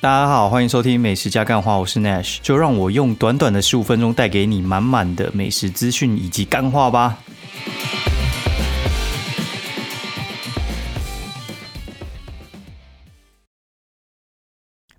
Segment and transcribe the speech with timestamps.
[0.00, 7.18] 大家好，欢迎收听美食加干话，我是 Nash，就让我用短短的十五分钟带给你满满的美食资讯以及干话吧。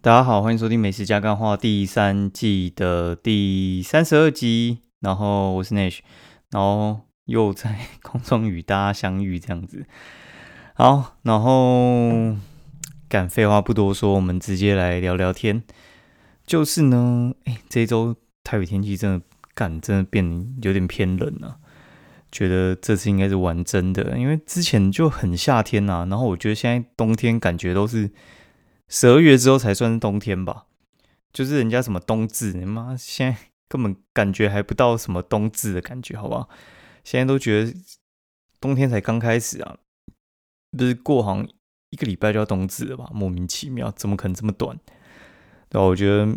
[0.01, 5.99] 大家好，欢迎收听美食加干话第三季的第三十二集，然后我是 Nash，
[6.51, 9.85] 然后又在 空中与大家相遇这样子。
[10.73, 12.35] 好，然后。
[13.09, 15.63] 干废话不多说，我们直接来聊聊天。
[16.45, 21.59] 就是呢，哎，这周台北天气真的干，真的变有点偏冷了。
[22.31, 26.05] 觉得这次应该是玩真的，因为之前就很夏天呐。
[26.07, 28.11] 然后我觉得现在冬天感觉都是
[28.87, 30.65] 十二月之后才算是冬天吧。
[31.33, 36.47] 就是人家什么冬至，你妈现在根本感觉还不到什么冬至的感觉，好不好？
[37.03, 37.73] 现在都觉得
[38.59, 39.77] 冬天才刚开始啊，
[40.77, 41.43] 不是过好。
[41.91, 43.09] 一个礼拜就要冬至了吧？
[43.13, 44.77] 莫名其妙，怎么可能这么短？
[45.71, 46.27] 然后我觉得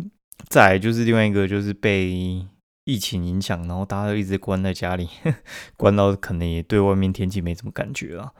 [0.49, 2.45] 再就是另外一个，就是被
[2.85, 5.09] 疫情影响，然后大家都一直关在家里，
[5.77, 8.33] 关到可能也对外面天气没什么感觉了。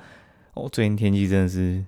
[0.54, 1.86] 哦，最近天气真的是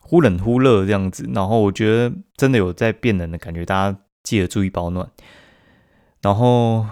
[0.00, 5.10] 忽冷忽热这样子，然后我觉得真的有在变冷的感觉，大家记得注意保暖。
[6.22, 6.86] 然后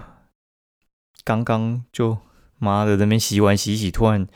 [1.25, 2.19] 刚刚就
[2.59, 4.27] 妈的那边洗碗洗洗，突然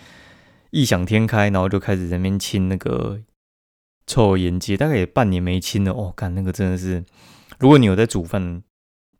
[0.70, 3.20] 异想天开，然后就开始在那边亲那个。
[4.06, 7.04] 抽烟机大概也半年没清了哦，干那个真的是，
[7.58, 8.62] 如果你有在煮饭，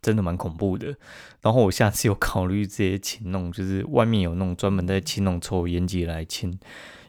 [0.00, 0.96] 真的蛮恐怖的。
[1.40, 6.58] 然后我下次有考虑直接请那种，就是外面有那种专门在清那种抽烟机来清，因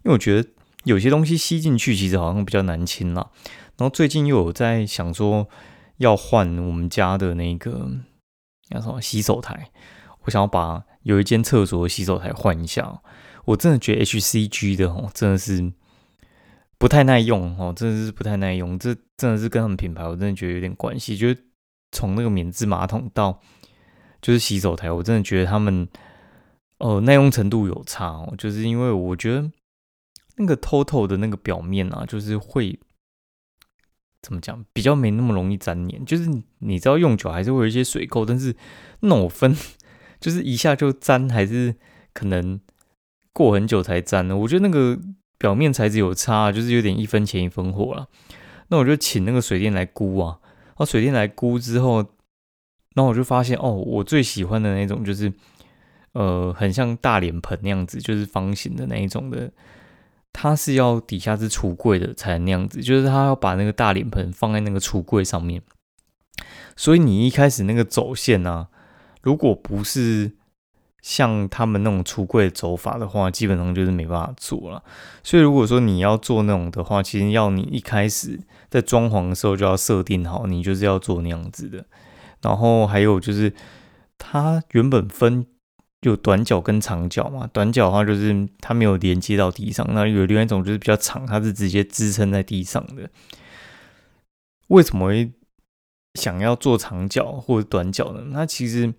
[0.05, 0.49] 为我觉得
[0.83, 3.31] 有些东西吸进去其实好像比较难清啦。
[3.77, 5.47] 然后最近又有在想说
[5.97, 7.89] 要换我们家的那个
[8.69, 9.71] 叫什么洗手台，
[10.25, 13.01] 我想要把有一间厕所的洗手台换一下。
[13.45, 15.73] 我真的觉得 HCG 的哦，真的是。
[16.83, 18.77] 不太耐用哦，真的是不太耐用。
[18.77, 21.15] 这真的是跟他们品牌，我真的觉得有点关系。
[21.15, 21.45] 就是
[21.93, 23.39] 从那个免治马桶到
[24.21, 25.87] 就是洗手台，我真的觉得他们
[26.79, 28.35] 呃耐用程度有差哦。
[28.37, 29.49] 就是因为我觉得
[30.35, 32.77] 那个 TOTO 的那个表面啊，就是会
[34.21, 36.05] 怎么讲，比较没那么容易粘黏。
[36.05, 38.53] 就是你知道用久还是会有一些水垢，但是
[38.99, 39.55] 那种分
[40.19, 41.77] 就是一下就粘，还是
[42.13, 42.59] 可能
[43.31, 44.35] 过很久才粘呢。
[44.35, 44.99] 我觉得那个。
[45.43, 48.07] 表面材质有差，就是有点一分钱一分货了。
[48.69, 50.39] 那我就请那个水电来估啊，
[50.79, 52.05] 那水电来估之后，
[52.95, 55.33] 那我就发现哦，我最喜欢的那种就是，
[56.13, 59.51] 呃，很像大脸盆那样子，就是方形的那一种的。
[60.31, 65.61] 它是要底下是橱柜的才能那样子，就是它要把那个大脸盆放在那个橱柜上面。
[66.77, 68.69] 所以你一开始那个走线呢，
[69.21, 70.37] 如果不是。
[71.03, 74.81] 像他们那种橱柜走法的话，基本上就是没办法做了。
[75.21, 81.85] 所以如果说你要做那种的话，其实要你一开始在装潢的时候就要设定好，你就是要做那样子的。
[82.41, 83.53] 然后还有就是，
[84.17, 85.45] 它原本分
[86.03, 93.09] 有短角跟长角嘛，短角的话就是它没有连接到地上，那有另外一种就是比较长，它是直接支撑在地上的。
[94.67, 95.33] 为什么会
[96.13, 98.23] 想要做长角或者短角呢？
[98.29, 98.93] 那其实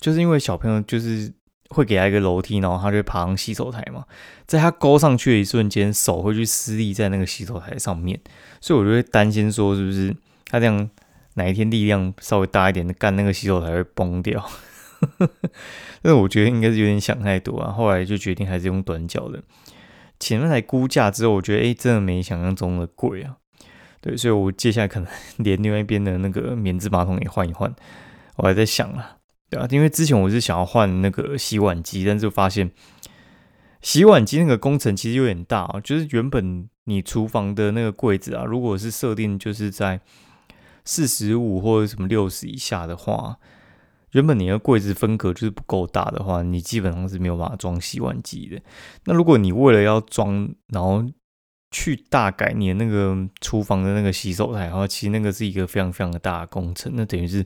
[0.00, 1.34] 就是因为小朋友就是。
[1.70, 4.04] 会给他一个楼梯，然后他就爬上洗手台嘛。
[4.46, 8.20] 在他勾上去的一瞬间，手会去施力在那个洗手台上面，
[8.60, 10.14] 所以我就会担心说，是不是
[10.46, 10.90] 他这样
[11.34, 14.44] 哪一天力量稍微大一点的干那个洗手台会崩掉？
[16.02, 17.72] 但是我觉得应该是有点想太多啊。
[17.72, 19.42] 后来就决定还是用短脚的。
[20.18, 23.36] 前面来估价之后，我觉得哎，真的没想象中的贵啊。
[24.02, 27.72] 对，所以我接下来可能连另外一边的那个棉质马桶也换一换。
[28.36, 29.19] 我还在想啊。
[29.50, 32.70] 对啊，因为之前我是想要换那个洗碗机，但是发现
[33.82, 35.80] 洗碗机那个工程其实有点大啊。
[35.80, 40.00] 就是原本你厨房的那个柜子啊，如果是设定就是在
[40.84, 43.38] 四十五或者什么六十以下的话，
[44.12, 48.62] 原本你的柜子分隔就是不够大的话，你基本上是没有办法装洗碗机的。
[49.06, 51.04] 那如果你为了要装，然后
[51.72, 57.44] 去大改你的那个厨房的那个洗手台，然后其实那个是一个非常非常的大的工程，那等于是。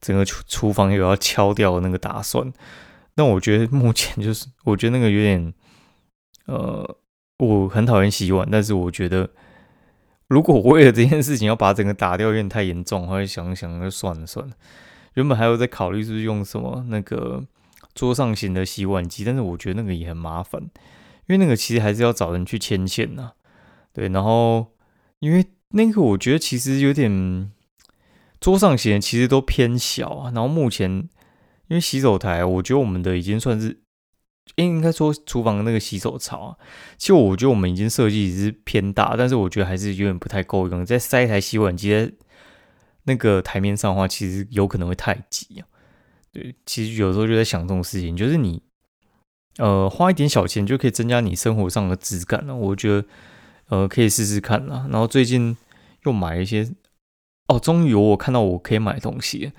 [0.00, 2.50] 整个厨厨房有要敲掉的那个打算，
[3.16, 5.52] 那我觉得目前就是，我觉得那个有点，
[6.46, 6.96] 呃，
[7.38, 9.28] 我很讨厌洗碗，但是我觉得
[10.28, 14.54] 如果我为了这件事情要把整个打掉，有点太严重，我会想想就算了算了。
[15.14, 17.44] 原本还有在考虑是用什么那个
[17.94, 23.32] 桌上型的洗碗机，但是我觉得那个也很麻烦，因为那个其实还是要找人去牵线呐。
[23.92, 24.68] 对，然后
[25.18, 27.52] 因为那个我觉得其实有点。
[28.40, 33.78] 桌上型其实都偏小啊，然后目前因为洗手台，我觉得我们的已经算是，
[34.56, 36.58] 应该说厨房那个洗手槽，
[36.96, 40.84] 其实我觉得我们已经设计是偏大，但是我觉得还是有点不太够用。
[40.84, 42.12] 再塞一台洗碗机在
[43.04, 45.66] 那个台面上的话，其实有可能会太挤啊。
[46.32, 48.62] 对，其实有时候就在想这种事情，就是你
[49.58, 52.54] 呃花一点小钱就可以增加你生活上的质感了。
[52.54, 53.04] 我觉得
[53.68, 54.86] 呃可以试试看啦。
[54.90, 55.56] 然后最近
[56.04, 56.70] 又买一些
[57.50, 59.52] 哦，终于我看到我可以买东西，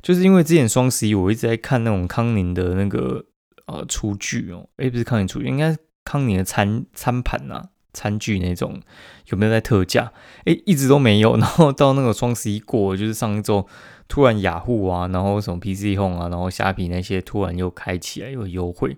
[0.00, 3.24] 就是因为之前双十一我一直在看那种康宁的那个
[3.66, 7.70] 呃厨具哦，诶，不是康宁厨具，应该康宁的餐餐盘呐。
[7.96, 8.80] 餐具那种
[9.28, 10.10] 有没有在特价？
[10.46, 11.36] 哎，一直都没有。
[11.36, 13.64] 然后到那个双十一过，就是上一周
[14.08, 18.96] 突然雅虎啊，然后什么 PC Home 啊，然后虾皮那些突然又开起来有优惠，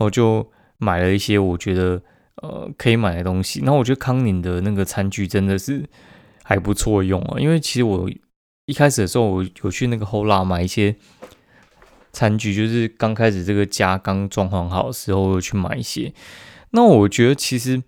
[0.00, 2.02] 我就买了一些我觉得
[2.42, 3.60] 呃可以买的东西。
[3.60, 5.88] 然后我觉得康宁的那个餐具真的是
[6.50, 8.10] 还不错用啊，因为其实我
[8.66, 10.94] 一开始的时候我有去那个后拉买一些
[12.12, 16.12] 餐具，就是刚开始这个家刚装潢好的时候有去买一些。
[16.72, 17.82] 那我觉得其实。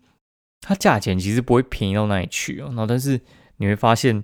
[0.65, 3.21] 它价钱其实不会便宜到哪里去哦，然后但是
[3.57, 4.23] 你会发现，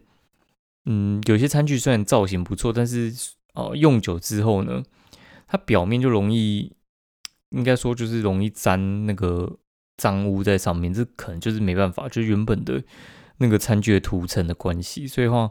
[0.84, 3.12] 嗯，有些餐具虽然造型不错，但是
[3.54, 4.80] 呃用久之后呢，
[5.48, 6.76] 它表面就容易，
[7.48, 9.58] 应该说就是容易沾那个
[9.96, 12.84] 脏污在上面，这可能就是没办法，就原本的
[13.38, 15.06] 那个餐具的涂层的关系。
[15.06, 15.50] 所以话，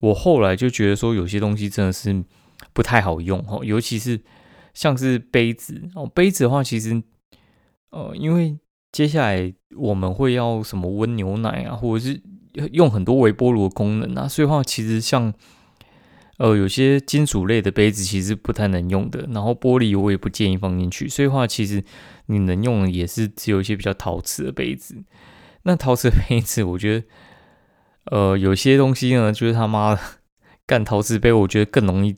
[0.00, 2.24] 我后来就觉得说有些东西真的是
[2.72, 4.20] 不太好用哈，尤其是
[4.74, 7.02] 像是杯子哦，杯子的话其实
[7.90, 8.58] 呃因为。
[8.90, 12.22] 接下来我们会要什么温牛奶啊，或者是
[12.72, 15.32] 用很多微波炉的功能啊，所以话其实像
[16.38, 21.84] 呃有些金属类的杯子其实不太能用的，然后玻璃我也不建议放进去，所以话其实
[22.26, 24.96] 你能用的也是只有一些比较陶瓷的杯子。
[25.62, 27.06] 那陶瓷杯子我觉得
[28.06, 30.00] 呃有些东西呢，就是他妈的
[30.66, 32.16] 干陶瓷杯，我觉得更容易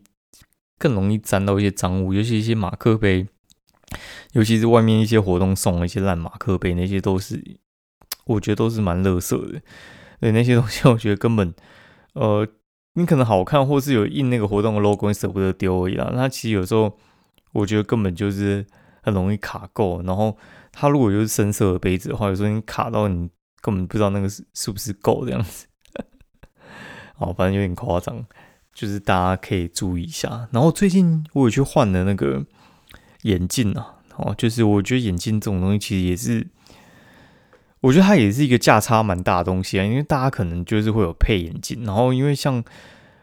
[0.79, 3.27] 更容易沾到一些脏物，尤其一些马克杯。
[4.35, 7.43] 尤其是外面一些活动送的一些烂马克杯，那些都是
[8.25, 9.61] 我觉得都是蛮垃圾的。
[10.21, 11.53] 对那些东西，我觉得根本
[12.13, 12.47] 呃，
[12.95, 16.13] 你可能好看，或是有印那个活动的 logo，你舍不得丢而已啦。
[16.15, 16.97] 那其实有时候
[17.51, 18.65] 我觉得根本就是
[19.03, 20.07] 很容易卡垢。
[20.07, 20.39] 然后
[20.73, 23.29] 它如果就是深色的杯子的话，有时候你卡到你
[23.61, 25.67] 根本不知道那个是是不是够这样子。
[27.19, 28.25] 哦，反正有点夸张，
[28.75, 30.49] 就是大家可以注意一下。
[30.53, 32.45] 然后最近我有去换了那个。
[33.25, 36.49] 眼镜啊，哦，就是我觉得眼镜这种东西其实也是，
[37.81, 39.85] 我觉得它也是一个价差蛮大的东西啊。
[39.85, 42.65] 因为大家可能就是会有配眼镜，然后因为像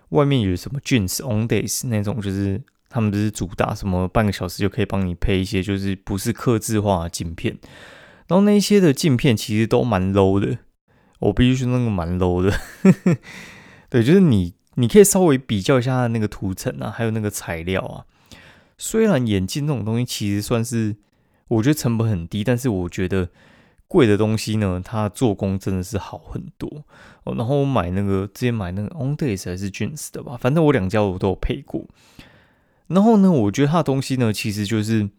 [0.10, 7.58] 外面有什么 Jeans On Days 那种，就是他们不是主打什么半个小时就可以帮你配一些，就是不是刻字化的镜片。
[8.28, 10.58] 然后那些的镜片其实都蛮 low 的，
[11.20, 12.58] 我必须说那个蛮 low 的。
[13.90, 18.06] 对，就是你你可以稍微比较一下那个涂层啊，还有那个材料啊。
[18.78, 20.98] 虽然眼镜这种东西其实算是，
[21.48, 23.30] 我觉得成本很低，但是我觉得
[23.88, 26.84] 贵的东西呢，它做工真的是好很多。
[27.24, 31.86] 然后我买那个之前买那个 Ondays 还是 Jeans 的吧，反正我两家我都有配过。
[32.88, 35.10] 然后呢，我觉得它的东西呢，其实就是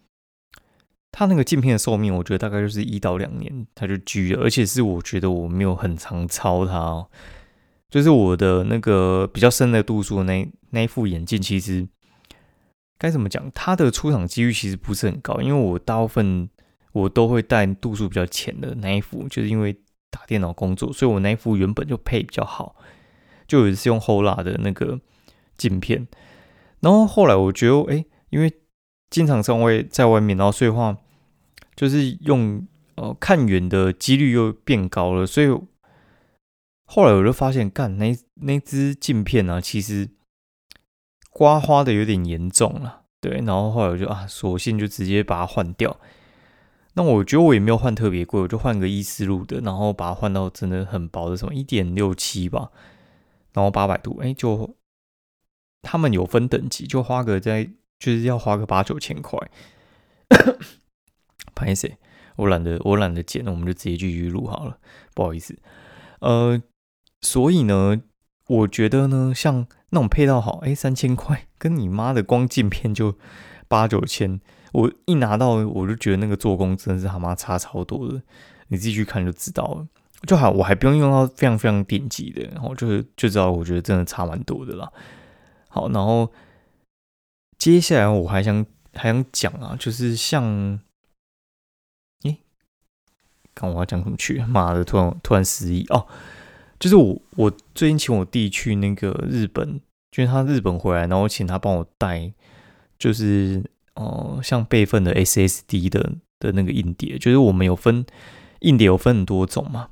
[1.13, 7.11] 它那个镜片的寿命，我觉得大概就是一到两年它就居了，而且是我觉得我没有很常操它哦，
[7.89, 11.89] 就是我的那个比较深的度数那那一副眼镜，其实。
[13.01, 13.49] 该怎么讲？
[13.55, 16.51] 它的出厂几率其实不是很高，因为我大部分
[16.91, 19.73] 我都会戴度数比较浅的那一副，就是因为
[20.11, 22.75] 打电脑工作，所以我那一副原本就配比较好，
[23.47, 24.99] 就也是用 Hola 的那个
[25.57, 26.09] 镜片。
[26.81, 28.53] 然后后来我觉得，哎，因为
[29.11, 30.97] 经常在外在外面，然后所以话
[31.75, 32.67] 就是用
[32.97, 35.49] 呃看远的几率又变高了，所以
[36.85, 40.11] 后来我就发现，干那那只镜片呢，其实。
[41.31, 45.97] 刮花的有点严重了，对，然后后来我就啊，索性就直接把它换掉。
[46.95, 52.73] 那我觉得我也没有换特别贵，我就换个伊思路的，然后把它换到真的很薄的什么一点六七吧，
[53.53, 54.77] 然后八百度，哎，就
[55.83, 57.65] 他们有分等级，就花个在
[57.99, 59.39] 就是要花个八九千块。
[61.55, 61.91] 不好意思，
[62.37, 64.79] 我懒得我懒得剪，那我们就直接继续录好了，
[65.15, 65.59] 不好意思。
[66.21, 66.61] 呃，
[67.21, 68.01] 所以呢，
[68.47, 69.67] 我觉得呢，像。
[69.91, 73.17] 那种配套好，哎，三千块，跟你妈的光镜片就
[73.69, 74.39] 八九千，
[74.75, 78.21] 我一拿到我就觉得那个做工真的是他妈差超多的，
[78.67, 79.89] 你自己去看就知道了。
[80.27, 84.93] 就好，我还不用用到非常非常顶级的，然后就是就知道，我觉得真的差蛮多的啦。
[85.69, 86.33] 好，然后
[87.57, 90.81] 接下来我还想还想讲啊，就是像，
[92.25, 92.39] 诶，
[93.55, 94.39] 刚我要讲什么去？
[94.45, 96.07] 妈的，突然突然失忆哦。
[96.81, 99.81] 就是我，我最近请我弟去那个日本，
[100.13, 102.33] 就是他日本回来，然后请他帮我带，
[102.99, 103.63] 就是
[103.95, 108.07] 哦，像备份的 SSD 的的那个硬碟，就是我们有分
[108.61, 109.91] 硬碟有分很多种嘛，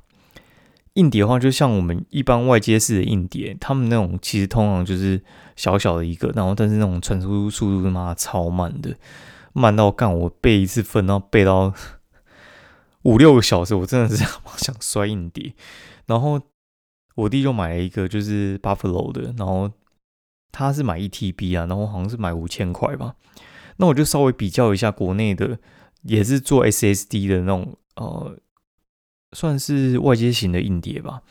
[0.97, 5.23] 硬碟的话，就像我们一般外接式的硬碟，他们那种其实通常就是
[5.55, 8.97] 小小的一个，然后但是那种传输速度他妈超慢的，
[9.53, 11.71] 慢到干我背一次分，然后背到
[13.03, 14.15] 五六个小时，我真的是
[14.57, 15.53] 想摔硬碟。
[16.07, 16.41] 然后
[17.13, 19.69] 我弟就买了一个就是 Buffalo 的，然后
[20.51, 23.13] 他是买一 TB 啊，然后好像是买五千块吧。
[23.77, 25.59] 那我就稍微比较一下国内的，
[26.01, 28.35] 也是做 SSD 的那种呃。
[29.33, 31.21] 算是外接型的硬碟吧，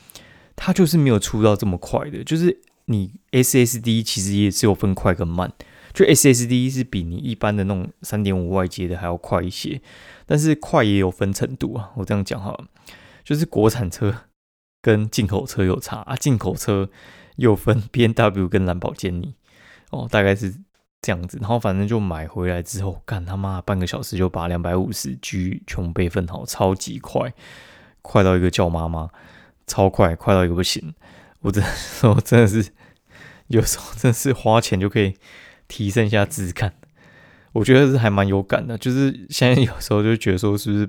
[0.55, 2.23] 它就是没有出到这么快的。
[2.23, 5.53] 就是你 SSD 其实也是有分快跟慢，
[5.93, 9.81] 就 SSD 是比你一般的那种三点五外接的还要快一些，
[10.27, 11.91] 但是快也有分程度啊。
[11.97, 12.57] 我这样讲哈，
[13.25, 14.15] 就是国产车
[14.83, 16.91] 跟进口车有差啊，进口车
[17.37, 19.35] 又分 B N W 跟蓝宝坚尼
[19.91, 20.55] 哦，大概是
[21.01, 21.39] 这样子。
[21.41, 27.33] 然后反正就买回来之后，干他妈半个小时就把两百五十 G 全备份好，超级快。
[28.07, 29.11] 快到一个叫妈妈，
[29.67, 30.95] 超快，快到一个不行。
[31.41, 31.71] 我真的，
[32.15, 32.73] 我真的是
[33.49, 35.17] 有时候真的是花钱就可以
[35.69, 36.75] 提升一下质感，
[37.53, 38.79] 我觉得是还蛮有感的。
[38.79, 40.89] 就是现在有时候就觉得说，是不是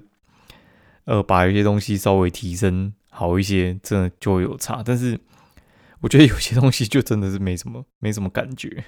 [1.05, 4.81] 呃把一些东西稍微提升好一些，真的就有差。
[4.86, 5.19] 但是
[6.01, 8.86] 我觉得有些东西就真的是没什么，没什么感觉。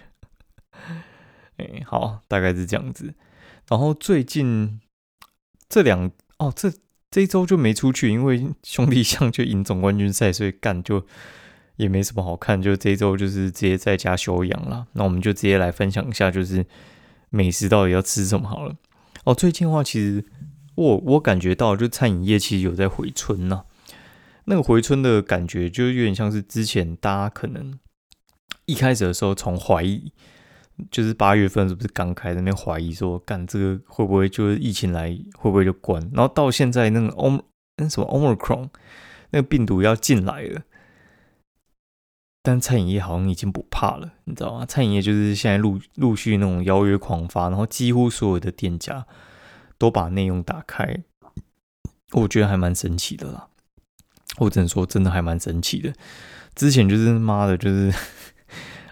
[1.57, 3.13] 哎，好，大概是这样子。
[3.67, 4.79] 然后最近
[5.67, 6.71] 这两哦这。
[7.11, 11.03] 这一周就没出去，因为兄弟象就赢总冠军赛，所以干就
[11.77, 12.61] 也没什么好看。
[12.61, 14.85] 就这一周就是直接在家休养了。
[14.93, 16.65] 那我们就直接来分享一下，就是
[17.29, 18.75] 美食到底要吃什么好了。
[19.23, 20.23] 哦，最近的话，其实
[20.75, 23.63] 我我感觉到，就餐饮业其实有在回春呐。
[24.45, 27.79] 那个回春的感觉，就有点像是之前大家可能
[28.65, 30.11] 一开始的时候从怀疑。
[30.91, 32.33] 就是八月份是不是刚开？
[32.33, 36.01] 那边怀疑说，干这个会不会就是疫情来，会不会就关？
[36.13, 37.41] 然后到现在那个 Om
[37.77, 38.69] 那什么 Omicron
[39.31, 40.61] 那个病毒要进来了，
[42.41, 44.65] 但餐饮业好像已经不怕了，你知道吗？
[44.65, 49.05] 餐饮业就是现在陆陆续那种邀约狂发，然后几乎所有的店家
[49.77, 51.03] 都把内容打开，
[52.13, 53.47] 我觉得还蛮神奇的啦。
[54.37, 55.93] 我只能说，真的还蛮神奇的。
[56.55, 57.93] 之前就是妈的，就是。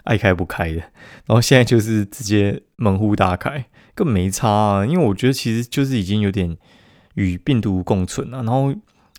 [0.08, 0.80] 爱开不开的，
[1.26, 4.86] 然后现在就是直接门户大开，更没差啊。
[4.86, 6.56] 因为我觉得其实就是已经有点
[7.14, 8.38] 与病毒共存了。
[8.38, 8.74] 然后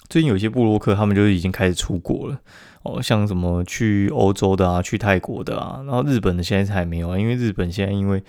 [0.09, 2.39] 最近有些布洛克他们就已经开始出国了
[2.81, 8.23] 哦，像什么去欧洲的啊，去泰国的啊，然后日本的现在还没有啊，因为日本现在因为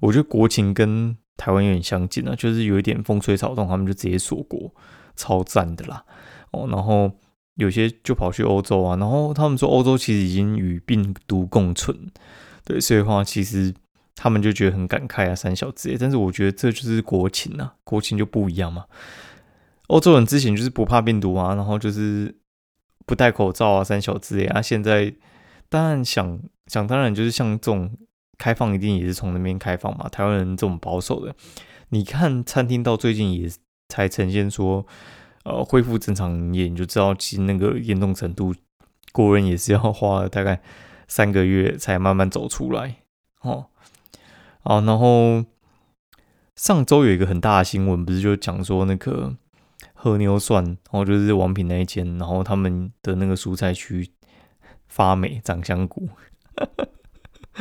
[0.00, 4.74] 我觉得国情跟台湾有点相近啊，就是有一点风吹草动，他们就直接锁国，
[5.14, 6.04] 超赞的啦
[6.50, 7.12] 哦，然后。
[7.60, 11.94] 有些就跑去欧洲啊，然后他们说欧洲其实已经与病毒共存，
[12.64, 13.74] 对，所以话其实
[14.14, 15.96] 他们就觉得很感慨啊，三小之类。
[15.98, 18.86] 但是我觉得这就是国情啊，国情就不一样嘛。
[19.88, 22.34] 欧洲人之前就是不怕病毒啊，然后就是
[23.04, 24.62] 不戴口罩啊，三小之类啊。
[24.62, 25.14] 现在
[25.68, 27.94] 当然想想当然就是像这种
[28.38, 30.08] 开放，一定也是从那边开放嘛。
[30.08, 31.34] 台湾人这种保守的，
[31.90, 33.50] 你看餐厅到最近也
[33.90, 34.86] 才呈现说。
[35.42, 38.54] 呃，恢复正常营业，你就知道其实那个严重程度，
[39.10, 40.60] 国人也是要花了大概
[41.08, 42.96] 三个月才慢慢走出来。
[43.40, 43.68] 哦，
[44.62, 45.42] 好，然后
[46.56, 49.34] 上周有一个很大的新闻，不是就讲说那个
[49.94, 54.10] 和牛蒜，然后就是王品那一间，然后他们的那个蔬菜区
[54.88, 56.06] 发霉长香菇，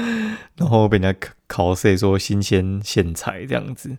[0.57, 1.17] 然后被人家
[1.47, 3.97] 考考说新鲜现采这样子，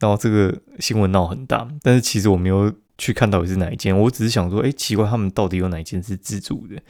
[0.00, 2.74] 然后这个新闻闹很大，但是其实我没有。
[3.02, 3.98] 去看到底是哪一间？
[3.98, 6.80] 我只是想说，哎，奇怪，他们到底有哪一间是自助的？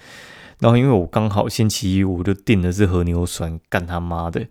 [0.59, 4.47] 然后因为我刚好星期一我就订的是和牛酸，干他妈的，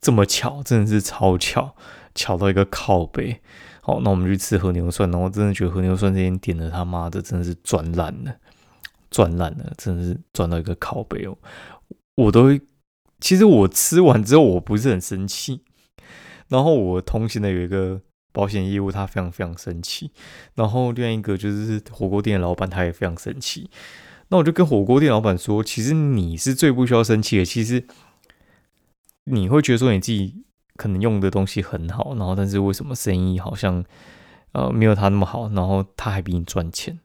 [0.00, 1.76] 这么巧，真的是超巧，
[2.16, 3.40] 巧到一个靠背。
[3.80, 8.34] 好，那我们去吃和牛涮，然后真的觉得和牛涮这间点的他妈的真的是赚烂了，
[9.08, 11.38] 赚烂了，真的是赚到一个靠背哦。
[12.16, 12.58] 我都
[13.20, 15.62] 其实我吃完之后我不是很生气，
[16.48, 18.00] 然后我同行的有一个。
[18.34, 20.10] 保险业务他非常非常生气，
[20.56, 23.70] 然后另外一个就是火锅店的老板他也非常生气。
[24.28, 27.44] 那我就跟火锅店老板说，其实你是最不需要生气的。
[27.44, 27.86] 其实
[29.26, 30.42] 你会觉得说你自己
[30.74, 33.84] 可能用的东西很好，然后但是为什么生意好像
[34.50, 36.98] 呃没有他那么好，然后他还比你赚钱，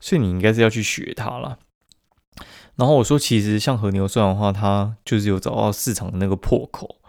[0.00, 1.58] 所以你应该是要去学他了。
[2.76, 6.99] 然后我说，其实像和牛涮的话，它就是有找到市场的那个破口。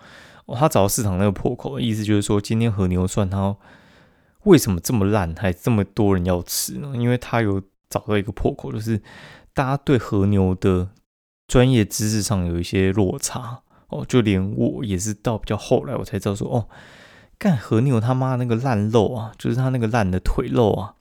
[0.45, 3.55] 哦他找到市场那个破口，意思就是说，今天和牛算它
[4.43, 6.93] 为什么这么烂，还这么多人要吃呢？
[6.95, 9.01] 因为他有找到一个破口，就是
[9.53, 10.89] 大家对和牛的
[11.47, 14.03] 专业知识上有一些落差哦。
[14.07, 16.67] 就连我也是到比较后来，我才知道说，哦，
[17.37, 20.95] 干和牛他妈那个烂肉啊，就是他那个烂的腿肉啊，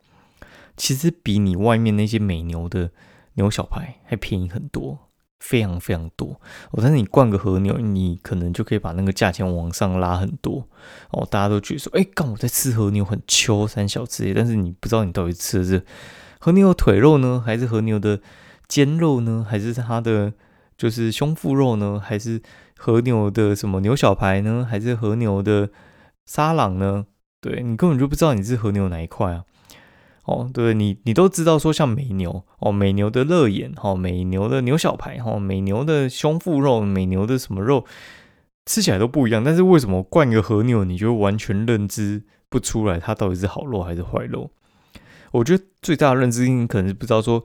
[0.76, 2.90] 其实比你外面那些美牛的
[3.34, 4.98] 牛小排还便宜很多，
[5.40, 6.40] 非常非常多。
[6.70, 10.68] 哦，但是你灌个和牛，你可能就可以把那个价钱往上拉很多。
[11.10, 15.84] 哦，大家都觉得说，哎，刚我在吃和牛很秋三小吃，但是你不知道你到底吃的是
[16.38, 18.20] 和牛的腿肉呢，还是和牛的
[18.68, 20.32] 肩肉呢，还是它的
[20.76, 22.40] 就是胸腹肉呢，还是
[22.78, 25.70] 和牛的什么牛小排呢，还是和牛的
[26.26, 27.06] 沙朗呢？
[27.40, 29.44] 对你根本就不知道你是和牛哪一块啊。
[30.30, 37.84] 哦，对你，你都知道说像美牛哦，美牛的肋眼，哦，美牛的牛小排，哈，美牛的胸腹肉，美牛的什么肉，
[38.64, 39.42] 吃起来都不一样。
[39.42, 44.52] 但是为什么灌个和牛，你就完全认知不出来它到底是好肉还是坏肉？
[45.32, 47.44] 我觉得最大的认知性可能是不知道说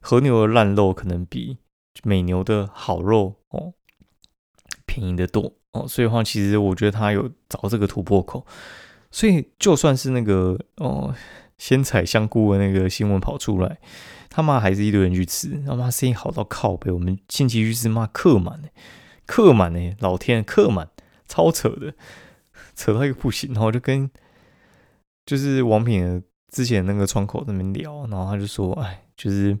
[0.00, 1.58] 和牛的烂肉可能比
[2.02, 3.74] 美牛的好肉哦
[4.86, 5.86] 便宜的多哦。
[5.86, 8.44] 所以的话，其实我觉得他有找这个突破口。
[9.12, 11.14] 所以就算是那个哦。
[11.56, 13.78] 鲜采香菇的那个新闻跑出来，
[14.28, 16.90] 他妈还是一堆人去吃，他妈生意好到靠背。
[16.90, 18.68] 我们近期去吃，妈客满呢，
[19.24, 20.88] 客满呢，老天，客满，
[21.28, 21.94] 超扯的，
[22.74, 23.52] 扯到一个不行。
[23.54, 24.10] 然后就跟
[25.24, 29.56] 就是王品之前那个窗口那边聊，然后他就说，哎，就是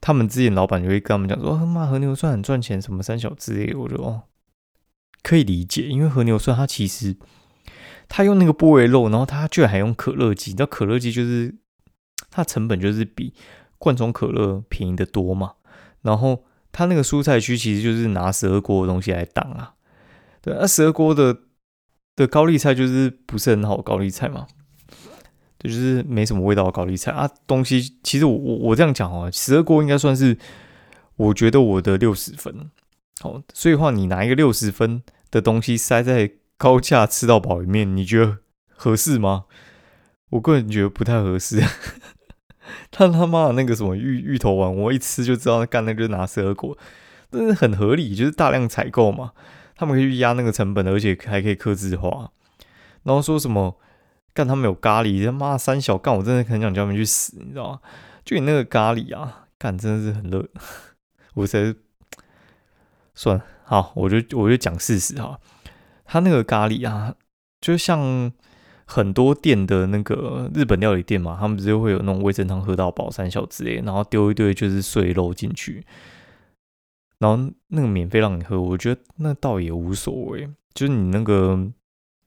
[0.00, 4.24] 他们之前老板就会跟他们讲说，妈和牛涮很赚钱，什么三小之类，我就哦
[5.22, 7.16] 可以理解，因为和牛涮它其实。
[8.08, 11.54] 他用那个部位肉，然后他居然还用可乐鸡，你知道可乐鸡就是
[12.30, 13.32] 它成本就是比
[13.78, 15.54] 罐装可乐便宜的多嘛。
[16.02, 19.74] 然后他那个蔬菜区其实就是拿十二锅的东西来挡啊。
[20.42, 21.38] 对，那十二锅的
[22.14, 24.46] 的高丽菜就是不是很好高丽菜嘛，
[25.58, 27.28] 就是没什么味道的高丽菜啊。
[27.46, 30.36] 东西其实我我我这样讲哦，十二锅应该算是
[31.16, 32.70] 我觉得我的六十分。
[33.20, 36.30] 好，所以话你拿一个六十分的东西塞在。
[36.64, 38.38] 高价吃到饱里面，你觉得
[38.74, 39.44] 合适吗？
[40.30, 41.62] 我个人觉得不太合适。
[42.90, 46.74] 他他妈的那个什么芋芋头丸，我一吃就知道干那个拿十二果，
[47.28, 49.32] 但是很合理，就是大量采购嘛，
[49.76, 52.30] 他们可以去压那个成本，而且还可以克制化。
[53.02, 53.78] 然后说什么
[54.32, 57.80] 干他们有咖喱，他妈三小干，我真的很想叫他们去死，你知道吗？
[58.24, 60.48] 就你那个咖喱啊，干真的是很热。
[61.34, 61.74] 我才
[63.14, 65.38] 算了，好，我就我就讲事实哈。
[66.04, 67.14] 他那个咖喱啊，
[67.60, 68.32] 就像
[68.86, 75.84] 很多店的那个日本料理店嘛，他们不是会有那种味噌汤喝到饱三小之类，然后丢一堆就是碎肉进去，
[77.18, 81.70] 然后那个免费让你喝，我觉得那倒也无所谓，就是你那个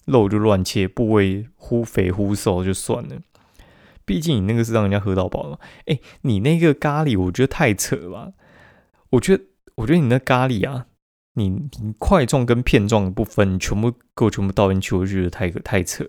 [0.05, 3.17] 肉就乱切，部位忽肥忽瘦就算了，
[4.03, 5.59] 毕竟你那个是让人家喝到饱了。
[5.85, 8.33] 哎，你那个咖喱我觉得太扯了，
[9.11, 9.43] 我觉得
[9.75, 10.87] 我觉得你那咖喱啊。
[11.37, 16.03] 你你块状跟片状的部分，你全部给我全部倒进去，我就觉得太太扯。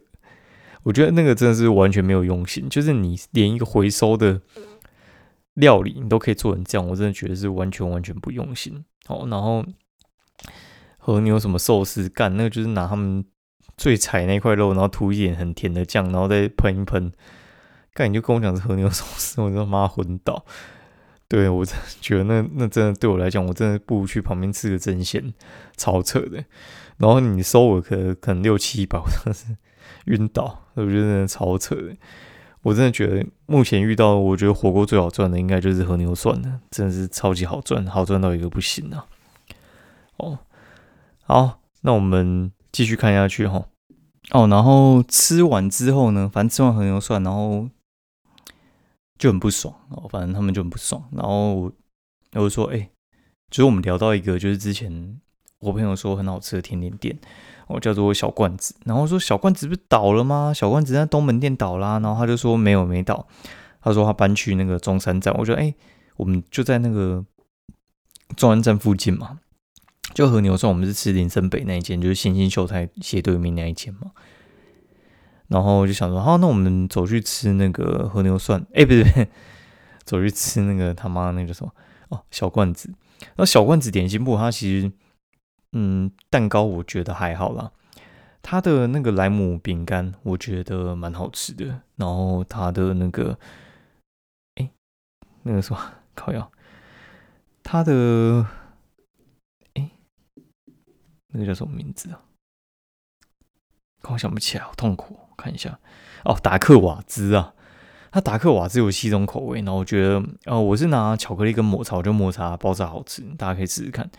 [0.85, 4.41] 我觉得那个真的是完全没有用心，就是你连一个回收的
[5.53, 8.83] 料理你都可以做成这样，我真的觉得是完全完全不用心。
[9.05, 9.63] 好，然后
[10.97, 13.23] 和牛什么寿司干，那个就是拿他们
[13.77, 17.13] 最柴那块肉，然后涂一点很甜的酱，然后再喷一喷，
[17.93, 20.47] 干你就跟我讲是和牛 寿司，我他妈昏倒。
[21.29, 25.35] 对我真觉得那那真的对我来讲，我真的不如去旁边吃个真鲜，
[25.77, 26.43] 超扯的。
[26.97, 29.45] 然后你收我可可能六七百，我真的是
[30.07, 31.95] 晕倒，我觉得真的超扯的。
[32.63, 39.07] 我真的觉得目前遇到我觉得火锅最好赚的，应该就是和牛涮了，真的是超级好赚，好赚到一个不行啊！
[40.17, 40.39] 哦，
[41.25, 43.67] 好，那我们继续看下去哈。
[44.31, 47.69] 哦，然后吃完之后呢，反正吃完和牛涮，然后。
[49.19, 51.03] 就很不爽哦，反正他们就很不爽。
[51.11, 51.73] 然后我
[52.41, 52.89] 就说：“哎，
[53.51, 55.19] 就是我们聊到一个，就是之前
[55.59, 57.19] 我朋友说很好吃的甜点店，
[57.67, 58.77] 哦，叫做小罐子。
[58.85, 60.53] 然后说小罐子不是倒了吗？
[60.55, 61.99] 小罐子在东门店倒啦。
[61.99, 63.27] 然后他就说没有，没倒。
[63.81, 65.35] 他说他搬去那个中山站。
[65.37, 65.75] 我觉得哎，
[66.17, 67.25] 我们就在那个
[68.37, 69.41] 中山站附近嘛，
[70.15, 74.13] 就和牛说我们是吃林森北那一间，就是新兴秀才斜对面那一间嘛。”
[75.49, 79.29] 然后我就想说，好，那我们走去吃那个和牛涮，哎，不对，
[80.05, 81.73] 走去吃那个他妈那个什么
[82.09, 82.93] 哦，小罐子。
[83.37, 84.93] 那小罐子点心部，它其实，
[85.73, 87.73] 嗯，蛋糕我觉得还好啦。
[88.43, 91.83] 它的那个莱姆饼干，我觉得蛮好吃的。
[91.97, 93.39] 然后它的那个，
[94.55, 94.71] 哎，
[95.43, 96.53] 那个什么烤药，
[97.63, 98.47] 它的，
[99.75, 99.91] 哎，
[101.29, 102.23] 那个叫什么名字啊？
[104.03, 105.19] 我想不起来，好痛苦。
[105.39, 105.79] 看一下
[106.25, 107.55] 哦，达克瓦兹啊，
[108.13, 114.11] 它达克瓦兹有七种口味，然后我觉得，哦，我是拿巧克力跟抹茶，我觉得抹茶爆炸好吃，大家可以试试看，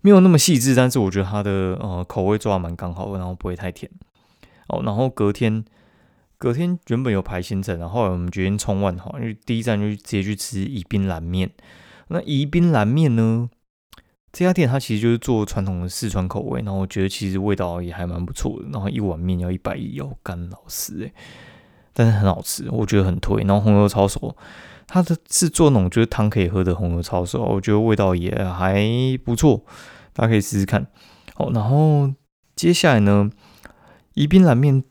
[0.00, 3.90] 没有那么细致，但是我觉得它的呃口味抓的蛮刚好的，然后不会太甜
[4.66, 4.82] 哦。
[4.84, 5.64] 然后隔天
[6.36, 11.50] 隔天原本有排行程，然后我们决定冲万华，因为第一站就直接去吃宜宾蓝面。
[12.08, 13.48] 那宜宾蓝面呢？
[14.30, 18.68] 这家店它其实就是做传统的四川口味，然后我觉得其实味道也还蛮不错的。
[18.70, 21.12] 然后一碗面要一百一，要干老师诶，
[21.94, 23.42] 但是很好吃，我觉得很推。
[23.44, 24.36] 然后红油抄手，
[24.86, 28.86] 它的是做那种就是汤可以喝的红油抄手，我觉得味道也还
[29.24, 29.64] 不错，
[30.12, 30.86] 大家可以试试看。
[31.34, 32.12] 好，然后
[32.54, 33.30] 接下来呢，
[34.12, 34.84] 宜宾燃面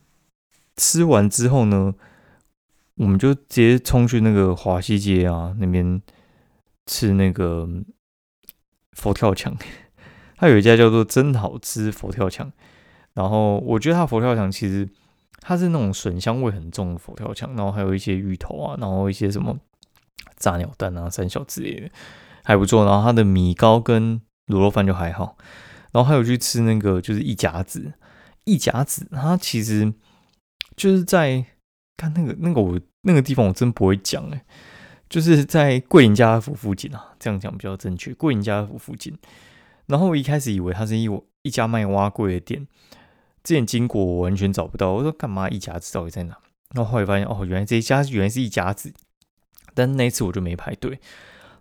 [0.76, 1.94] 吃完之后呢，
[2.96, 6.02] 我们就直接冲去那个华西街啊那边
[6.88, 7.70] 吃那个。
[8.98, 9.56] 佛跳墙，
[10.38, 12.52] 它有一家叫做“真好吃佛跳墙”，
[13.14, 14.90] 然后我觉得它佛跳墙其实
[15.40, 19.56] 它是那种笋香味很重的佛跳墙，然后还有一些芋头啊，然后一些什么
[20.36, 21.92] 炸鸟蛋啊、三小之类的，
[22.44, 22.84] 还不错。
[22.86, 25.38] 然后它的米糕跟卤肉饭就还好，
[25.92, 27.94] 然后还有去吃那个就是一甲子，
[28.46, 29.94] 一甲子它其实
[30.76, 31.46] 就是在
[31.96, 34.44] 看那个那个我那个地方我真不会讲哎。
[35.10, 38.14] 就是在桂林家福附近啊，这样讲比较正确。
[38.14, 39.18] 桂林家福附近，
[39.86, 41.10] 然后我一开始以为它是一
[41.44, 42.68] 一家卖蛙柜的店，
[43.42, 46.38] 之前经过我完全找不到，我说干嘛一家子到底在哪？
[46.76, 48.92] 然后后来发现哦，原来这一家原来是一家子，
[49.74, 50.92] 但那一次我就没排队。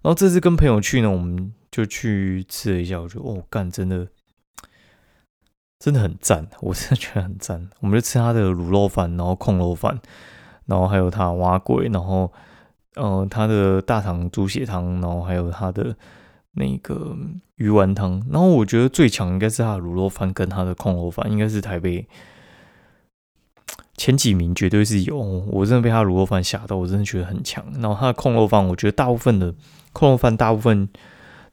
[0.03, 4.09] 然后这次跟朋友去呢，我们就去吃了一下，我觉得哦，干真的
[5.79, 7.71] 真的很赞，我真的觉得很赞。
[7.79, 10.01] 我们就吃他的卤肉饭，然后控肉饭，
[10.65, 12.33] 然后还有他蛙柜，然后。
[12.97, 15.95] 呃，他的大肠猪血汤，然后还有他的
[16.53, 17.17] 那个
[17.57, 22.09] 鱼丸汤，然后我觉得最强应该是他的卤肉饭跟他的控肉饭，应该是台北
[23.97, 25.17] 前几名，绝对是有。
[25.17, 27.65] 我真的被他卤肉饭吓到，我真的觉得很强。
[27.81, 29.55] 然后他的控肉饭，我觉得大部分的
[29.93, 30.89] 控肉饭，大部分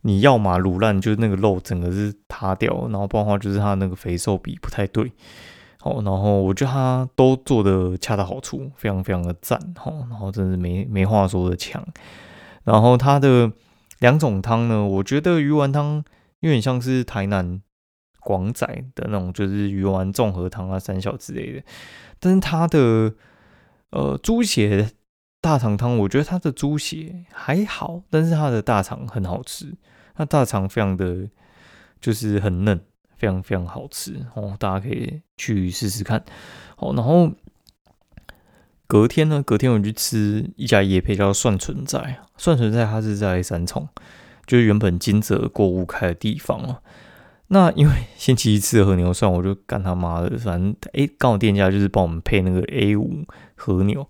[0.01, 5.12] 你要嘛卤烂，就是那个肉整个是塌掉，然后不然的话就是他那个肥瘦比不太对。
[5.84, 11.86] 哦，然后我觉得他都做的恰到好处，非常非常的赞，哦，然后真是没没话说的强。
[12.63, 13.52] 然后他的
[14.00, 16.04] 两种汤呢，我觉得鱼丸汤
[16.39, 17.62] 有点像是台南
[18.22, 18.65] 广仔
[18.96, 21.63] 的那种，就是鱼丸综合汤啊、三小之类的。
[22.19, 23.13] 但是他的
[23.89, 24.89] 呃猪血
[25.41, 29.76] 大肠汤，我觉得他的猪血还好，但是他的大肠很好吃，
[30.15, 31.28] 他大肠非常的
[32.00, 32.80] 就是很嫩。
[33.24, 36.22] 非常非常好吃哦，大家可以去试试看。
[36.76, 37.32] 好，然后
[38.86, 43.88] 隔天呢，隔天我去吃一家野配叫蒜存在，蒜存在它是在三重，
[44.46, 46.82] 就是原本金泽购物开的地方哦。
[47.48, 53.24] 那因为星期一吃和牛涮，我就干他妈的，反正哎，刚好店家就是帮我们配那个 A 五
[53.56, 54.06] 和牛，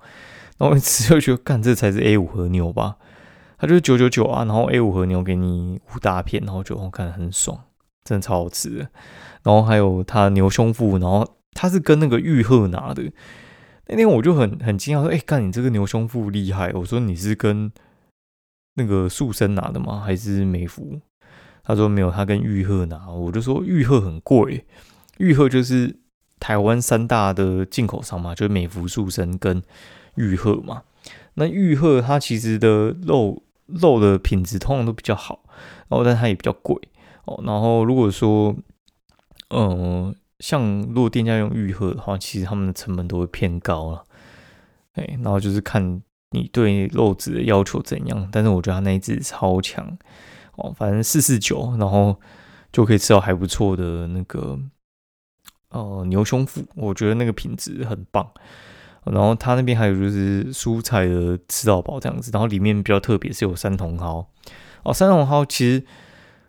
[0.58, 2.98] 然后一吃就觉得干这才是 A 五和牛吧，
[3.60, 7.60] 它就是九九九啊，然后 A 五和牛给你五大片，然后就我看很爽。
[8.04, 8.80] 真的超好吃的，
[9.44, 13.04] 然后还有他牛胸腹，然后他是跟那个玉鹤拿的。
[13.88, 17.70] 那天我就很很惊讶，说：“哎，看你这个牛胸腹厉害！”我说：“你是跟
[18.76, 20.00] 那个素生拿的吗？
[20.00, 21.02] 还是美孚？”
[21.66, 24.66] 他说：“没有，他跟玉鹤拿。”我就说：“玉鹤很贵，
[25.18, 25.98] 玉鹤就是
[26.40, 29.62] 台湾三大的进口商嘛，就是美孚、素生跟
[30.16, 30.84] 玉鹤嘛。
[31.34, 35.44] 那玉鹤它其实的肉肉的品质通常都比较好，
[35.90, 36.78] 然后但它也比较贵。”
[37.26, 38.54] 哦，然后如果说，
[39.50, 44.06] 嗯，像如果店家用玉鹤的话，其实他们的成本都会偏高了，
[44.96, 48.28] 哎，然后就是看你对肉质的要求怎样。
[48.30, 49.98] 但是我觉得它那一只超强，
[50.58, 52.20] 哦，反正四四九，然后
[52.74, 54.60] 就可以吃到还不错的那个，
[55.70, 58.30] 呃，牛胸腹，我觉得那个品质很棒。
[59.06, 64.26] 然后它那边还有就是蔬菜的吃到饱这样子，然后里面比较特别是有三茼蒿，
[64.84, 65.86] 哦，三茼蒿其实。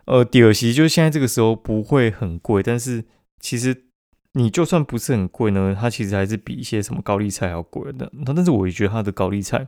[0.07, 3.05] 呃，底尔西就是现在这个时候不会很贵，但是
[3.41, 3.85] 其实
[4.33, 8.11] 你就算不是很贵呢，它其实还是比一些什么高丽菜要贵的。
[8.13, 9.67] 那但是我也觉得它的高丽菜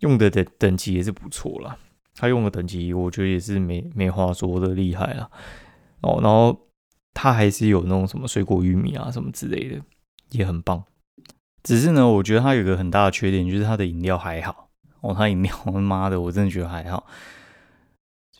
[0.00, 1.76] 用的等等级也是不错啦，
[2.14, 5.30] 它用的等级我觉得也是没没话说的厉害啦。
[6.02, 6.68] 哦，然后
[7.14, 9.80] 它还是有那种什么水果玉米啊什么之类的，
[10.30, 10.84] 也很棒。
[11.62, 14.68] 只是呢，我觉得它有个很大的缺点，就是它的饮料还好。
[15.00, 17.06] 哦，它饮料，妈的，我真的觉得还好。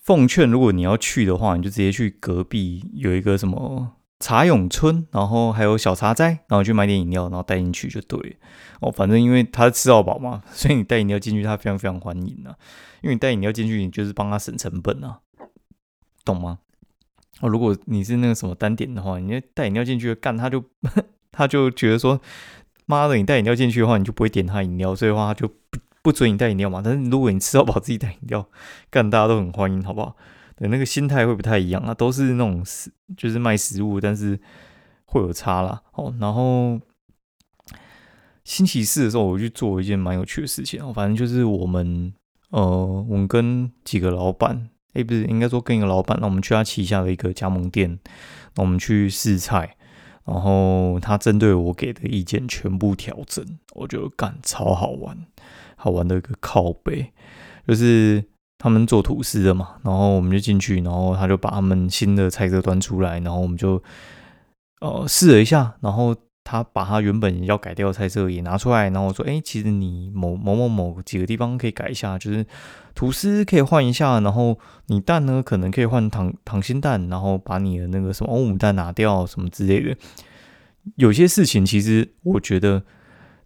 [0.08, 8.38] 奉劝，如果你要去的话，你就直接去隔壁有一个什么茶永村，然后还有小茶斋，然后去买点饮料，然后带进去就对
[8.80, 8.90] 哦。
[8.90, 12.56] 反正因为他吃到饱嘛，所以你带饮料进去，他非常非常欢迎啊。
[13.02, 15.18] 因为你带饮料进去，你就是帮他省成本啊，
[16.24, 16.60] 懂吗？
[17.42, 20.64] 哦，如果你是那个什么单点的话，你带饮料进去干，他就
[21.30, 22.18] 他就觉得说，
[22.86, 25.78] 妈的，你带饮料进去的话，你就不会点他饮料，所以的话他就不。
[26.08, 26.80] 不准你带饮料嘛？
[26.82, 28.46] 但是如果你吃到饱自己带饮料，
[28.88, 30.16] 干大家都很欢迎，好不好？
[30.56, 34.40] 对，那个心态会不太一样啊，都是那种食，就是卖食物，但是
[35.04, 35.82] 会有差啦。
[35.92, 36.80] 哦，然后
[38.42, 40.90] 星期四的时候，我去做一件蛮有趣的事情哦。
[40.92, 42.14] 反正就是我们，
[42.48, 47.98] 呃，我们跟几个老板，哎，不是，应该说跟一个老板，那我们去他旗下的一个加盟店，
[48.54, 49.76] 那我们去试菜，
[50.24, 53.44] 然后他针对我给的意见全部调整，
[53.74, 55.16] 我觉得干超好玩，
[55.78, 57.10] 好玩的一个靠背，
[57.66, 58.22] 就是
[58.58, 63.82] 他们做吐司的嘛，然后我们就进去，然后他就把他们新的菜色端出来，然后我们就
[64.82, 66.14] 呃试了一下，然后。
[66.50, 72.46] 他把他原本要改掉的菜色也拿出来，然后我说：“哎，其实你某某某某几个地方可以改一下，就是
[72.94, 79.94] 吐司可以换一下，然后你蛋呢可能可以换溏溏心蛋，然后把你的那个什么欧姆蛋拿掉，什么之类的。
[80.96, 82.82] 有些事情其实我觉得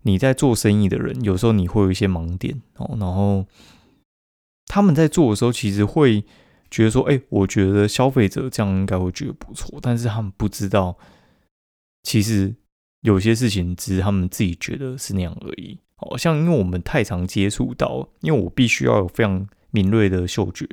[0.02, 2.96] 你在做生意的人，有时候你会有一些盲点哦。
[3.00, 3.46] 然后
[4.66, 6.24] 他们在做的时候，其实会
[6.70, 10.96] 觉得说：哎，我觉得消费者这样应该会觉得不错，但是他们不知道，
[12.02, 12.54] 其实。
[13.02, 15.76] 有些事情只是他们自己觉得是那样而已。
[15.96, 20.64] 哦，像因为我们太常接触到，因为我必须要有非常敏锐的嗅觉，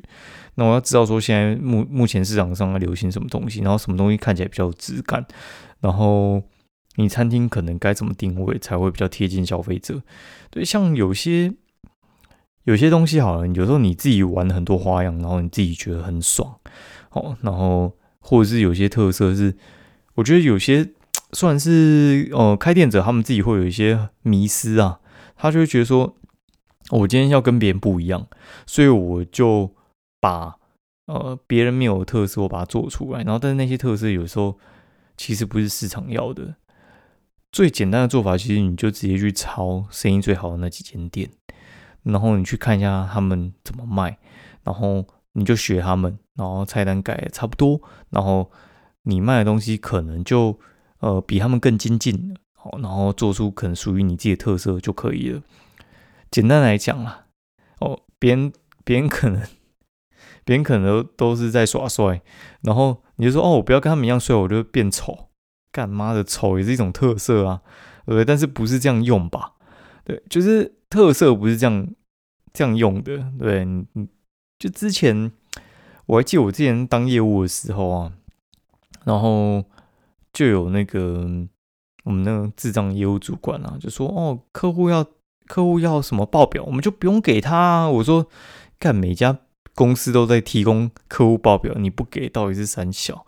[0.54, 5.26] 那我要知道说现在目目前市场上在流行什么东西，然后什么东西看起来比较有质感，
[5.80, 6.40] 然后
[6.96, 10.02] 你餐厅可能该怎么定位才会比较贴近消费者。
[10.50, 11.54] 对，像有些
[12.64, 16.60] 有些东西好了，有时候你自己玩很多花样，然后你自己觉得很爽，
[17.12, 19.56] 哦，然后或者是有些特色是，
[20.16, 20.92] 我觉得有些。
[21.32, 25.00] 算是呃，开店者他们自己会有一些迷失啊，
[25.36, 26.16] 他就会觉得说，
[26.90, 28.26] 我今天要跟别人不一样，
[28.66, 29.76] 所以我就
[30.20, 30.56] 把
[31.06, 33.22] 呃别人没有特色，我把它做出来。
[33.22, 34.58] 然后，但是那些特色有时候
[35.18, 36.56] 其实不是市场要的。
[37.52, 41.30] 最简单的做法，其实你就直接去抄生意最好的那几间店，
[42.04, 44.18] 然后你去看一下他们怎么卖，
[44.64, 48.52] 然后你就学他们，然后菜单改差不多，然后
[49.04, 50.60] 你卖的东西可能就。
[51.02, 55.42] 呃，比他们更精进，好，然后做出可能属于你自己的特色就可以了。
[56.30, 57.28] 简单来讲啦，
[57.80, 58.52] 哦，别人
[58.84, 59.42] 别人可能
[60.44, 62.22] 别人可能都都是在耍帅，
[62.64, 65.29] 然后你就说哦，我不要跟他们一样帅，我就变丑。
[65.72, 67.62] 干妈的丑也是一种特色啊，
[68.06, 68.26] 对不对？
[68.26, 69.54] 但是不是这样用吧？
[70.04, 71.88] 对，就是特色不是这样
[72.54, 73.32] 这样用的。
[73.40, 74.08] 对，你
[74.58, 75.32] 就之前
[76.06, 78.14] 我还记得我之前当业务的时候啊，
[79.06, 79.64] 然后。
[80.32, 81.28] 就有那个
[82.04, 85.04] 我们那个智障业务主管啊，就说哦，客户要
[85.48, 87.90] 客户要什么报表，我们就不用给他。
[87.90, 88.28] 我说，
[88.78, 89.40] 干每家
[89.74, 93.26] 公司都在提供客户报表，你不给到底是三小。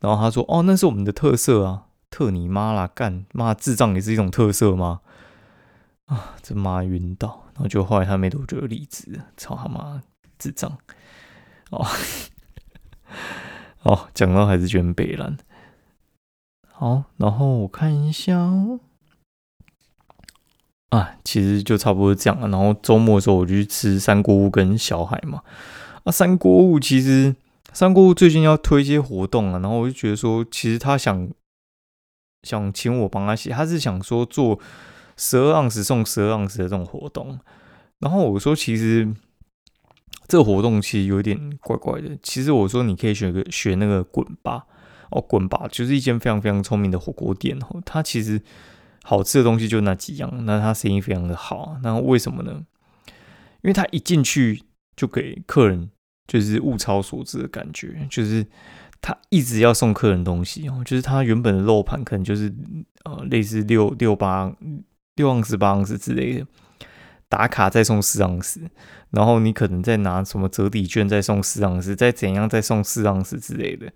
[0.00, 5.00] 然后他说，哦，那是我们的特色啊，特你妈啦，干妈智障也是一种特色吗？
[6.06, 7.44] 啊，这妈晕倒。
[7.54, 10.00] 然后就后来他没多久离职，操他妈
[10.38, 10.78] 智障。
[11.70, 11.84] 哦，
[13.82, 15.36] 哦，讲到还是觉得北蓝。
[16.70, 18.78] 好，然后我看一下哦，
[20.90, 22.46] 啊，其实就差不多这样了。
[22.48, 25.42] 然后周末的时候我就去吃三锅屋跟小海嘛。
[26.04, 27.34] 啊，三锅屋其实
[27.72, 31.28] 三姑最近要推一些活动啊，然后我就觉得说，其实他想
[32.42, 34.58] 想请我帮他写，他是想说做
[35.16, 37.38] 十二盎司送十二盎司的这种活动。
[38.00, 39.12] 然后我说，其实
[40.26, 42.18] 这个活动其实有点怪怪的。
[42.22, 44.66] 其实我说你可以选个选那个滚吧。
[45.10, 45.66] 哦，滚吧！
[45.72, 47.80] 就是一间非常非常聪明的火锅店哦。
[47.86, 48.42] 它其实
[49.04, 51.78] 好吃的东西就那几样，那它生意非常的好。
[51.82, 52.66] 那为什么呢？
[53.62, 54.62] 因为他一进去
[54.94, 55.88] 就给客人
[56.28, 58.46] 就是物超所值的感觉，就是
[59.00, 60.80] 他一直要送客人东西哦。
[60.84, 62.54] 就是他原本的肉盘可能就是
[63.04, 64.52] 呃类似六六八
[65.16, 66.46] 六盎司八盎司之类的。
[67.30, 68.58] 打卡再送四盎司，
[69.10, 73.92] 然后你可能再拿什么折抵券再送四盎司，再怎样再送四盎司之类的，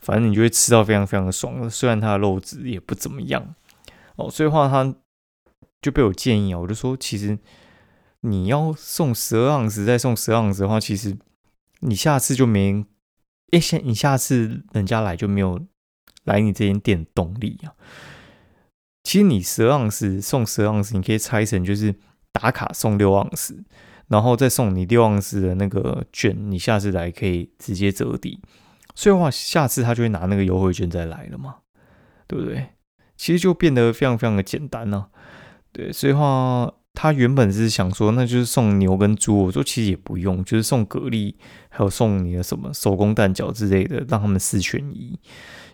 [0.00, 1.70] 反正你就会吃到非常非常的爽。
[1.70, 3.54] 虽然它的肉质也不怎么样
[4.16, 4.94] 哦，所以话他
[5.80, 7.38] 就被我建议啊，我就说其实
[8.20, 11.16] 你要送十二盎司再送十二盎司的话，其实
[11.84, 12.84] 你下次就没
[13.52, 15.64] 哎，下你下次人家来就没有
[16.24, 17.72] 来你这间店动力啊。
[19.02, 21.94] 其实你十盎司送十盎司，你可以拆成就是。
[22.36, 23.62] 打卡送六盎司，
[24.08, 28.40] 然后再送你六盎司的那个券，你下次来可以直接折抵。
[28.96, 31.58] 所以话，下次他就会拿那个优惠券再来了嘛，
[32.26, 32.70] 对不对？
[33.16, 35.06] 其实就变得非常非常的简单呢。
[35.70, 39.44] 对，所以话他原本是想说，那就是送牛跟猪。
[39.44, 41.34] 我说其实也不用，就是送蛤蜊，
[41.68, 45.18] 还有送你的什么手工蛋饺之类的，让他们四选一。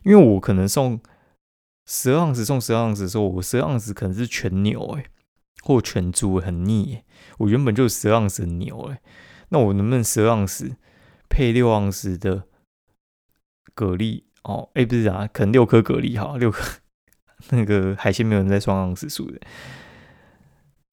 [0.03, 0.99] 因为我可能送
[1.87, 5.05] 十二盎司，送十二盎司的时候，我十二盎司可能是全牛，哎。
[5.63, 7.01] 或全猪很腻，
[7.37, 9.03] 我原本就十二盎司牛哎，
[9.51, 10.75] 那我能不能十二盎司
[11.29, 12.45] 配六盎司的
[13.75, 14.71] 蛤蜊哦？
[14.73, 16.81] 哎，不是啊，可能六颗蛤蜊哈，六颗
[17.51, 19.39] 那个海鲜没有人在双盎司数的，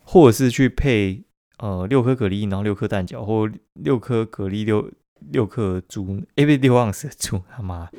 [0.09, 1.21] 或者是去配
[1.57, 4.89] 呃六颗蛤蜊，然后六颗蛋饺，或六颗蛤蜊六
[5.31, 7.89] 六颗猪，哎不六盎司猪，他妈，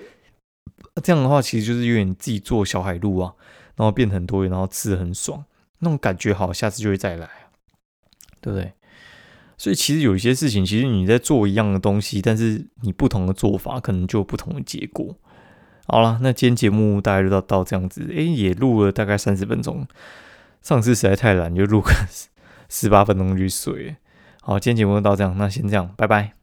[1.03, 3.35] 这样的话其实就是有点自己做小海陆啊，
[3.77, 5.45] 然后变很多元，然后吃的很爽，
[5.81, 7.29] 那种感觉好，下次就会再来，
[8.41, 8.73] 对不对？
[9.59, 15.15] 所以其实有一些事情，其实你在做一样的东西，但是你不同的做法，可能就有不同的结果。
[15.87, 19.87] 好了，那今天节目大概就到到这样子，诶，也录了大概三十分钟。
[20.69, 21.91] 上次实在太懒，就录个
[22.69, 23.97] 十八分钟就睡。
[24.43, 26.38] 好，今天节目就到这样，那先这样，拜拜。